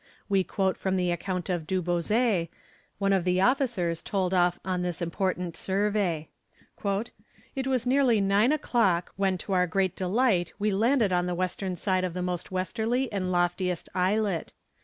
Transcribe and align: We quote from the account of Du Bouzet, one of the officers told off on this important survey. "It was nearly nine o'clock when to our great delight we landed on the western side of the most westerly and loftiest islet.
We 0.27 0.43
quote 0.43 0.77
from 0.77 0.95
the 0.95 1.11
account 1.11 1.47
of 1.47 1.67
Du 1.67 1.79
Bouzet, 1.79 2.49
one 2.97 3.13
of 3.13 3.23
the 3.23 3.39
officers 3.39 4.01
told 4.01 4.33
off 4.33 4.59
on 4.65 4.81
this 4.81 4.99
important 4.99 5.55
survey. 5.55 6.27
"It 6.83 7.67
was 7.67 7.85
nearly 7.85 8.19
nine 8.19 8.51
o'clock 8.51 9.13
when 9.15 9.37
to 9.37 9.53
our 9.53 9.67
great 9.67 9.95
delight 9.95 10.53
we 10.57 10.71
landed 10.71 11.13
on 11.13 11.27
the 11.27 11.35
western 11.35 11.75
side 11.75 12.03
of 12.03 12.15
the 12.15 12.23
most 12.23 12.49
westerly 12.49 13.13
and 13.13 13.31
loftiest 13.31 13.89
islet. 13.93 14.53